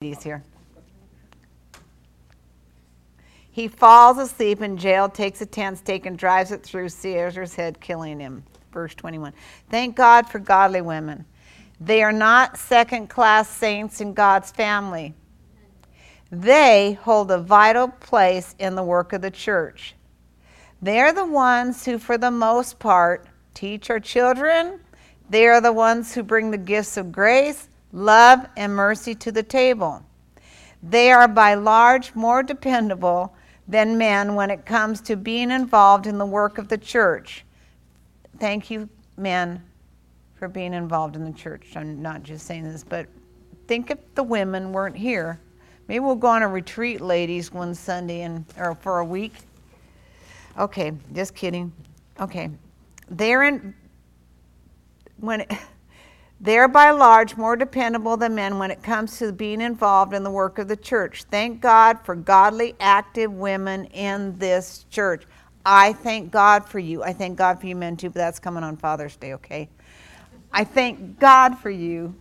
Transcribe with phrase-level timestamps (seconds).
[0.00, 0.42] here.
[3.50, 7.82] He falls asleep in Jael, takes a tent stake, and drives it through Sisera's head,
[7.82, 8.42] killing him.
[8.72, 9.34] Verse 21.
[9.68, 11.26] Thank God for godly women.
[11.82, 15.12] They are not second class saints in God's family.
[16.30, 19.94] They hold a vital place in the work of the church.
[20.80, 24.80] They're the ones who, for the most part, teach our children.
[25.28, 29.42] They are the ones who bring the gifts of grace, love, and mercy to the
[29.42, 30.02] table.
[30.82, 33.34] They are by large more dependable
[33.68, 37.44] than men when it comes to being involved in the work of the church.
[38.38, 39.62] Thank you, men,
[40.34, 41.72] for being involved in the church.
[41.76, 43.06] I'm not just saying this, but
[43.66, 45.38] think if the women weren't here.
[45.86, 49.34] Maybe we'll go on a retreat, ladies, one Sunday and or for a week.
[50.58, 51.72] Okay, just kidding.
[52.20, 52.50] Okay,
[53.08, 53.74] they're in
[55.18, 55.42] when.
[55.42, 55.52] It,
[56.40, 60.30] they're by large more dependable than men when it comes to being involved in the
[60.30, 61.24] work of the church.
[61.24, 65.24] Thank God for godly, active women in this church.
[65.66, 67.02] I thank God for you.
[67.02, 69.68] I thank God for you men too, but that's coming on Father's Day, okay?
[70.52, 72.14] I thank God for you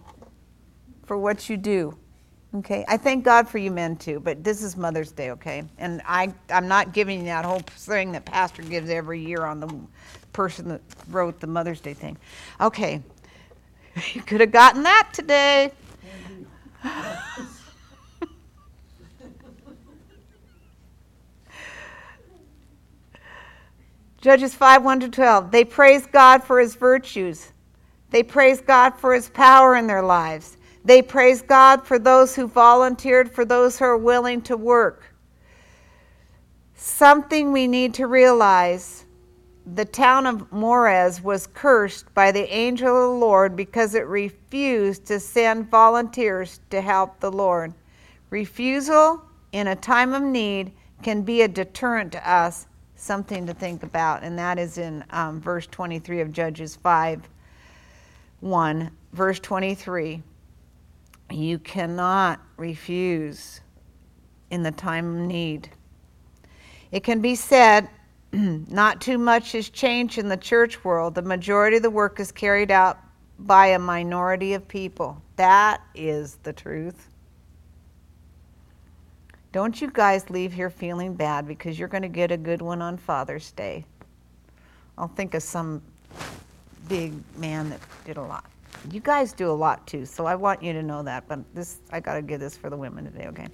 [1.06, 1.98] for what you do.
[2.56, 5.64] Okay, I thank God for you men too, but this is Mother's Day, okay?
[5.78, 9.74] And I, I'm not giving that whole thing that Pastor gives every year on the
[10.34, 12.18] person that wrote the Mother's Day thing.
[12.60, 13.04] Okay,
[14.14, 15.72] You could have gotten that today.
[24.22, 25.52] Judges 5 1 to 12.
[25.52, 27.52] They praise God for his virtues.
[28.10, 30.58] They praise God for his power in their lives.
[30.84, 35.04] They praise God for those who volunteered, for those who are willing to work.
[36.76, 39.06] Something we need to realize
[39.76, 45.06] the town of Meroz was cursed by the angel of the Lord because it refused
[45.06, 47.74] to send volunteers to help the Lord.
[48.30, 50.72] Refusal in a time of need
[51.04, 54.24] can be a deterrent to us, something to think about.
[54.24, 57.28] And that is in um, verse 23 of Judges 5
[58.42, 58.92] 1.
[59.14, 60.24] Verse 23
[61.32, 63.62] You cannot refuse
[64.50, 65.70] in the time of need.
[66.92, 67.90] It can be said,
[68.34, 71.16] Not too much has changed in the church world.
[71.16, 73.00] The majority of the work is carried out
[73.40, 75.22] by a minority of people.
[75.38, 77.08] That is the truth.
[79.52, 82.82] Don't you guys leave here feeling bad because you're going to get a good one
[82.84, 83.84] on Father's Day.
[84.98, 85.82] I'll think of some
[86.88, 88.46] big man that did a lot.
[88.92, 91.28] You guys do a lot too, so I want you to know that.
[91.28, 93.48] But this, I got to give this for the women today, okay?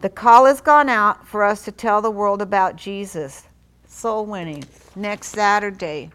[0.00, 3.44] The call has gone out for us to tell the world about Jesus
[3.86, 4.64] soul winning
[4.94, 6.10] next Saturday.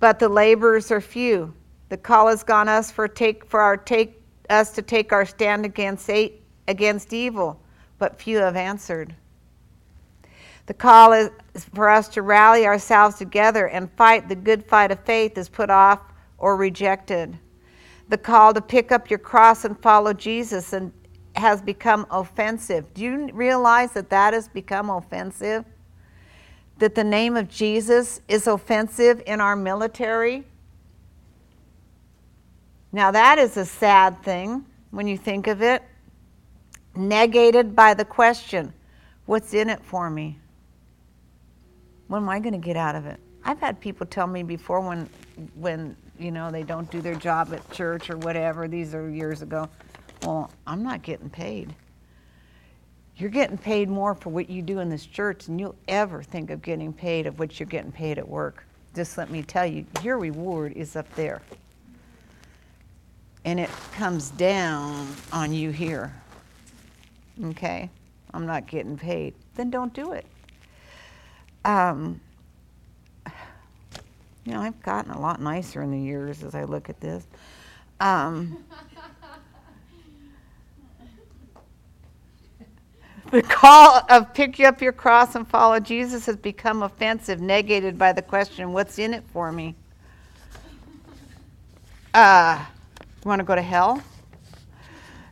[0.00, 1.54] But the laborers are few.
[1.88, 4.20] The call has gone us for take for our take
[4.50, 7.60] us to take our stand against eight, against evil,
[7.98, 9.14] but few have answered.
[10.66, 11.30] The call is
[11.74, 15.70] for us to rally ourselves together and fight the good fight of faith is put
[15.70, 16.00] off
[16.38, 17.36] or rejected.
[18.08, 20.92] The call to pick up your cross and follow Jesus and
[21.36, 22.92] has become offensive.
[22.94, 25.64] Do you realize that that has become offensive?
[26.78, 30.44] That the name of Jesus is offensive in our military?
[32.92, 35.82] Now, that is a sad thing when you think of it.
[36.94, 38.72] Negated by the question,
[39.24, 40.38] What's in it for me?
[42.08, 43.18] When am I going to get out of it?
[43.44, 45.08] I've had people tell me before when,
[45.54, 49.40] when you know, they don't do their job at church or whatever, these are years
[49.40, 49.70] ago
[50.22, 51.74] well, I'm not getting paid.
[53.16, 56.50] You're getting paid more for what you do in this church than you'll ever think
[56.50, 58.64] of getting paid of what you're getting paid at work.
[58.94, 61.42] Just let me tell you, your reward is up there.
[63.44, 66.14] And it comes down on you here.
[67.44, 67.90] Okay?
[68.32, 69.34] I'm not getting paid.
[69.54, 70.26] Then don't do it.
[71.64, 72.20] Um,
[74.44, 77.26] you know, I've gotten a lot nicer in the years as I look at this.
[78.00, 78.64] Um,
[83.30, 88.12] The call of pick up your cross and follow Jesus has become offensive, negated by
[88.12, 89.74] the question, What's in it for me?
[92.12, 92.62] Uh,
[93.00, 94.02] you want to go to hell?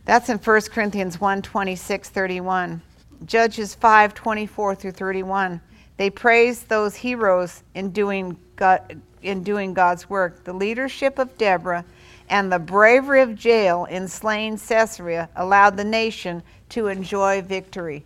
[0.05, 2.81] That's in 1 Corinthians 1 26, 31.
[3.27, 5.61] Judges 5 24 through 31.
[5.99, 10.45] They praise those heroes in doing, God, in doing God's work.
[10.45, 11.85] The leadership of Deborah
[12.31, 18.05] and the bravery of Jael in slaying Sisera allowed the nation to enjoy victory.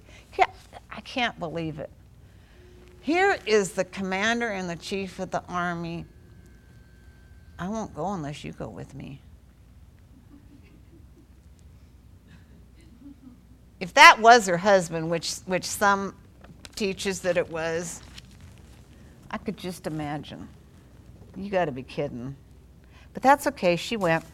[0.97, 1.91] I can't believe it.
[3.00, 6.06] Here is the commander and the chief of the army.
[7.59, 9.21] I won't go unless you go with me.
[13.81, 16.15] If that was her husband, which, which some
[16.77, 18.00] teaches that it was,
[19.31, 20.49] I could just imagine.
[21.37, 22.37] You got to be kidding.
[23.14, 23.76] But that's okay.
[23.76, 24.25] She went.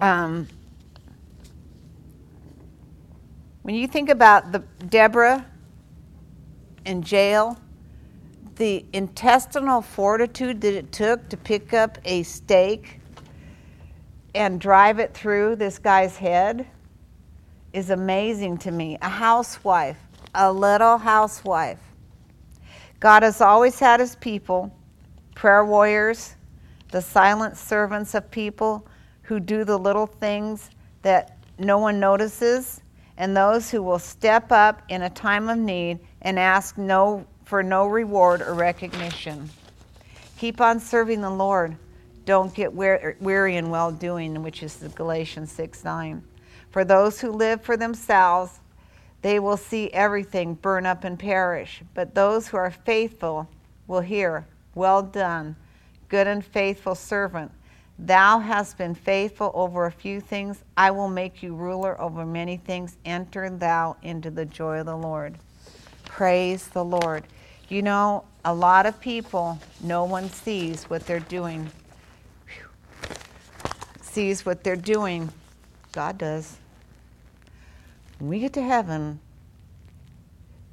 [0.00, 0.48] Um,
[3.62, 5.46] when you think about the Deborah
[6.84, 7.58] in Jael,
[8.56, 13.00] the intestinal fortitude that it took to pick up a stake
[14.34, 16.66] and drive it through this guy's head
[17.72, 18.98] is amazing to me.
[19.02, 19.98] A housewife,
[20.34, 21.78] a little housewife.
[22.98, 24.74] God has always had his people,
[25.34, 26.34] prayer warriors,
[26.90, 28.86] the silent servants of people
[29.22, 30.70] who do the little things
[31.02, 32.80] that no one notices,
[33.16, 37.62] and those who will step up in a time of need and ask no, for
[37.62, 39.48] no reward or recognition.
[40.38, 41.76] Keep on serving the Lord.
[42.24, 46.22] Don't get weary in well doing, which is Galatians 6 9.
[46.70, 48.60] For those who live for themselves,
[49.22, 51.82] they will see everything burn up and perish.
[51.94, 53.48] But those who are faithful
[53.86, 54.46] will hear,
[54.80, 55.56] Well done,
[56.08, 57.52] good and faithful servant.
[57.98, 60.64] Thou hast been faithful over a few things.
[60.74, 62.96] I will make you ruler over many things.
[63.04, 65.36] Enter thou into the joy of the Lord.
[66.06, 67.24] Praise the Lord.
[67.68, 71.70] You know, a lot of people, no one sees what they're doing.
[74.00, 75.28] Sees what they're doing.
[75.92, 76.56] God does.
[78.18, 79.20] When we get to heaven,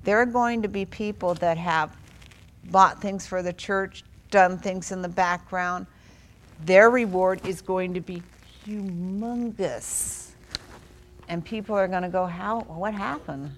[0.06, 1.94] there are going to be people that have
[2.72, 5.88] bought things for the church, done things in the background.
[6.66, 8.22] Their reward is going to be
[8.66, 10.32] humongous.
[11.30, 13.52] And people are going to go, How, what happened?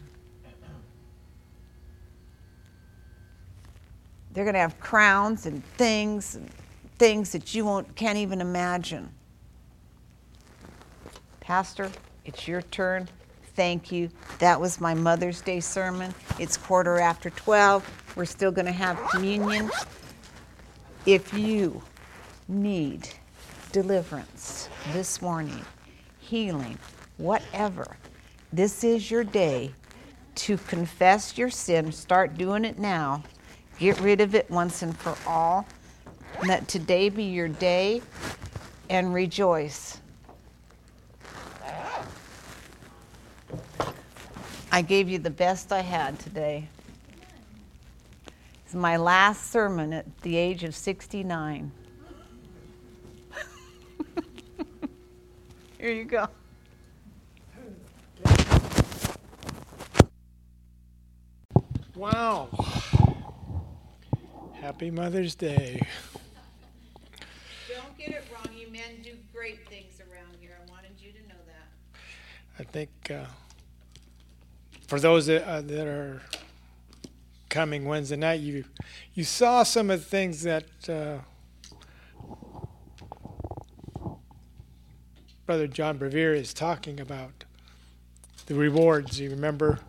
[4.31, 6.49] They're going to have crowns and things and
[6.97, 9.09] things that you won't, can't even imagine.
[11.39, 11.89] Pastor,
[12.25, 13.07] it's your turn.
[13.55, 14.09] Thank you.
[14.37, 16.13] That was my Mother's Day sermon.
[16.37, 18.08] It's quarter after 12.
[18.19, 19.71] We're still going to have communion.
[21.05, 21.81] If you
[22.49, 23.07] need
[23.71, 25.63] deliverance this morning,
[26.19, 26.77] healing,
[27.15, 27.95] whatever,
[28.51, 29.71] this is your day
[30.35, 31.93] to confess your sin.
[31.93, 33.23] Start doing it now.
[33.77, 35.65] Get rid of it once and for all.
[36.45, 38.01] Let today be your day
[38.89, 40.01] and rejoice.
[44.73, 46.67] I gave you the best I had today.
[48.69, 51.71] It's my last sermon at the age of 69.
[55.79, 56.27] Here you go.
[61.95, 62.49] Wow.
[64.53, 65.81] Happy Mother's Day.
[67.67, 68.55] Don't get it wrong.
[68.55, 70.59] You men do great things around here.
[70.63, 71.99] I wanted you to know that.
[72.59, 72.91] I think.
[73.09, 73.25] Uh,
[74.85, 76.21] for those that, uh, that are
[77.49, 78.65] coming Wednesday night, you
[79.13, 81.17] you saw some of the things that uh,
[85.45, 87.43] Brother John Bevere is talking about.
[88.45, 89.19] The rewards.
[89.19, 89.79] You remember,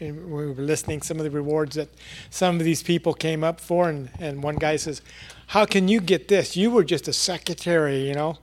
[0.00, 1.88] and we were listening some of the rewards that
[2.30, 5.02] some of these people came up for, and, and one guy says,
[5.48, 6.56] "How can you get this?
[6.56, 8.38] You were just a secretary, you know."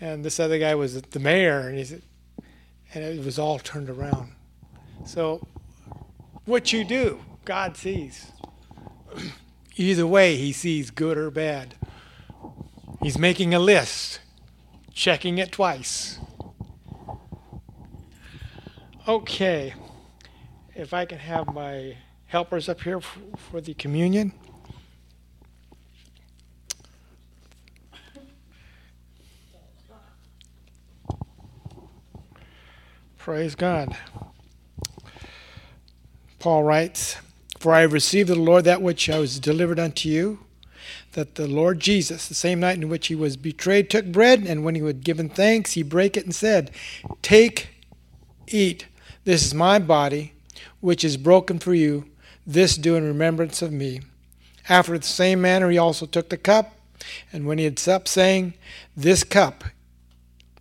[0.00, 2.02] And this other guy was the mayor, and he said,
[2.94, 4.32] and it was all turned around.
[5.04, 5.46] So,
[6.48, 8.32] what you do, God sees.
[9.76, 11.74] Either way, He sees good or bad.
[13.02, 14.20] He's making a list,
[14.92, 16.18] checking it twice.
[19.06, 19.74] Okay,
[20.74, 24.32] if I can have my helpers up here for the communion.
[33.18, 33.94] Praise God.
[36.38, 37.16] Paul writes,
[37.58, 40.38] For I have received of the Lord that which I was delivered unto you,
[41.12, 44.64] that the Lord Jesus, the same night in which he was betrayed, took bread, and
[44.64, 46.70] when he had given thanks, he brake it and said,
[47.22, 47.70] Take,
[48.46, 48.86] eat,
[49.24, 50.32] this is my body,
[50.80, 52.04] which is broken for you.
[52.46, 54.00] This do in remembrance of me.
[54.68, 56.76] After the same manner, he also took the cup,
[57.32, 58.54] and when he had supped, saying,
[58.96, 59.64] This cup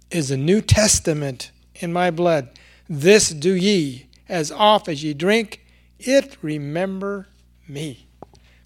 [0.10, 2.50] is a New Testament in my blood.
[2.90, 5.62] This do ye, as oft as ye drink
[6.00, 7.28] it remember
[7.68, 8.08] me.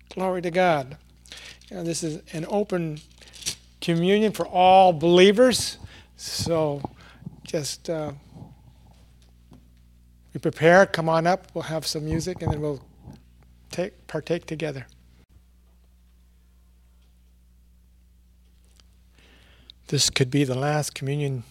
[0.09, 0.97] Glory to God.
[1.69, 2.99] You know, this is an open
[3.79, 5.77] communion for all believers.
[6.17, 6.81] So
[7.43, 8.11] just uh,
[10.33, 12.81] we prepare, come on up, we'll have some music, and then we'll
[13.71, 14.85] take, partake together.
[19.87, 21.43] This could be the last communion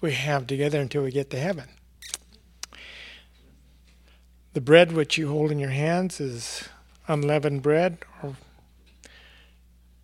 [0.00, 1.68] we have together until we get to heaven.
[4.54, 6.68] The bread which you hold in your hands is
[7.06, 8.34] unleavened bread, or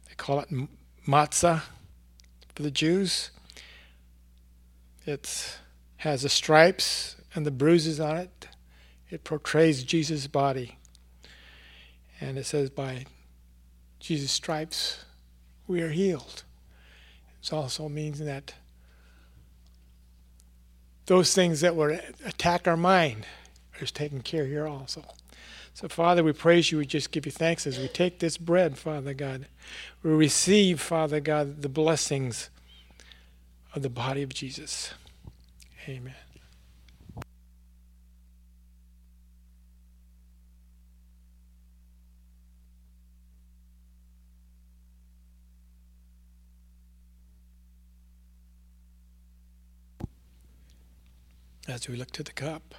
[0.08, 0.48] they call it
[1.06, 1.62] matzah
[2.54, 3.30] for the Jews.
[5.06, 5.58] It
[5.98, 8.48] has the stripes and the bruises on it.
[9.10, 10.78] It portrays Jesus' body.
[12.20, 13.06] And it says, by
[13.98, 15.04] Jesus' stripes,
[15.66, 16.44] we are healed.
[17.42, 18.54] It also means that
[21.06, 23.26] those things that would attack our mind
[23.84, 25.04] is taken care here also.
[25.74, 26.78] So, Father, we praise you.
[26.78, 29.46] We just give you thanks as we take this bread, Father God.
[30.02, 32.48] We receive, Father God, the blessings
[33.74, 34.94] of the body of Jesus.
[35.88, 36.14] Amen.
[51.66, 52.74] As we look to the cup.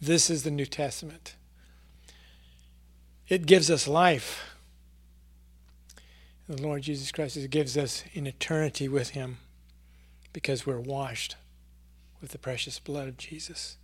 [0.00, 1.36] This is the New Testament.
[3.28, 4.54] It gives us life.
[6.48, 9.38] The Lord Jesus Christ gives us an eternity with Him
[10.32, 11.36] because we're washed
[12.20, 13.78] with the precious blood of Jesus.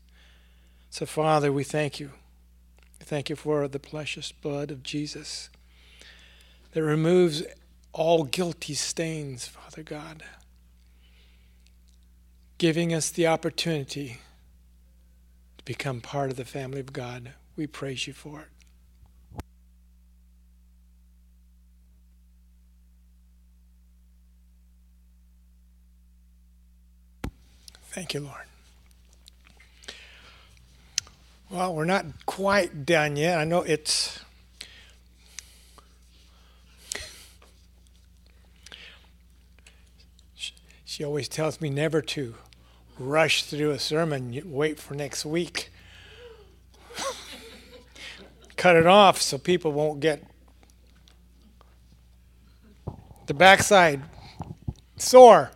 [0.91, 2.11] So, Father, we thank you.
[3.01, 5.49] We thank you for the precious blood of Jesus
[6.73, 7.43] that removes
[7.93, 10.23] all guilty stains, Father God,
[12.59, 14.19] giving us the opportunity
[15.65, 17.33] become part of the family of God.
[17.57, 18.49] We praise you for it.
[27.85, 28.47] Thank you, Lord.
[31.51, 33.39] Well, we're not quite done yet.
[33.39, 34.21] I know it's.
[40.87, 42.37] She always tells me never to
[42.99, 45.71] rush through a sermon, wait for next week.
[48.57, 50.23] Cut it off so people won't get
[53.27, 54.03] the backside
[54.97, 55.51] sore.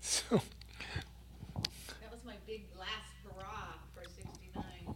[0.00, 0.40] So.
[2.00, 4.94] That was my big last hurrah for 69.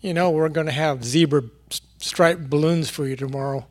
[0.00, 1.42] you know, we're going to have zebra
[2.02, 3.66] striped balloons for you tomorrow.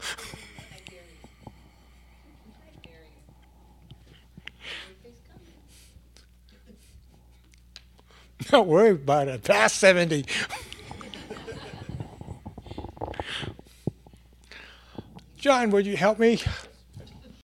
[8.50, 9.44] Don't worry about it.
[9.44, 10.24] Past 70.
[15.36, 16.40] John, would you help me?